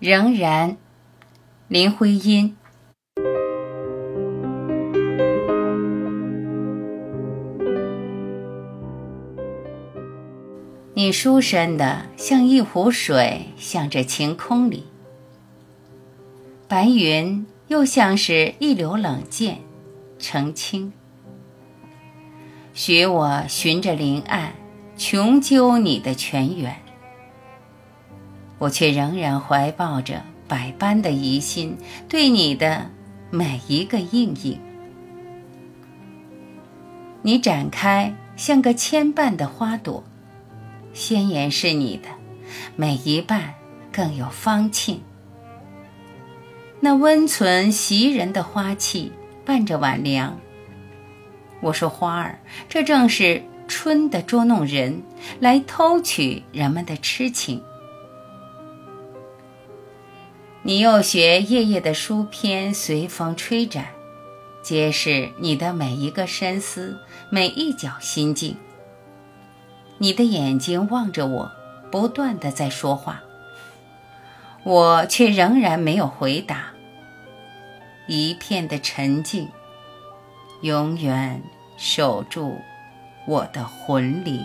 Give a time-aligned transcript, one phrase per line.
[0.00, 0.76] 仍然，
[1.66, 2.56] 林徽因。
[10.94, 14.84] 你书生的像一壶水，向着晴空里；
[16.68, 19.58] 白云又像是一流冷箭，
[20.20, 20.92] 澄清。
[22.72, 24.52] 许我循着林岸，
[24.96, 26.87] 穷究你的泉源。
[28.58, 31.76] 我却仍然怀抱着百般的疑心，
[32.08, 32.90] 对你的
[33.30, 34.60] 每一个应应。
[37.22, 40.02] 你展开像个牵绊的花朵，
[40.92, 42.08] 鲜艳是你的，
[42.76, 43.54] 每一瓣
[43.92, 45.00] 更有芳沁。
[46.80, 49.12] 那温存袭人的花气
[49.44, 50.38] 伴着晚凉。
[51.60, 52.38] 我说花儿，
[52.68, 55.02] 这正是春的捉弄人，
[55.40, 57.62] 来偷取人们的痴情。
[60.68, 63.86] 你又学夜夜的书篇随风吹展，
[64.62, 66.98] 揭示你的每一个深思，
[67.30, 68.54] 每一角心境。
[69.96, 71.50] 你的眼睛望着我，
[71.90, 73.22] 不断的在说话，
[74.62, 76.66] 我却仍然没有回答。
[78.06, 79.48] 一片的沉静，
[80.60, 81.42] 永远
[81.78, 82.58] 守住
[83.26, 84.44] 我的魂灵。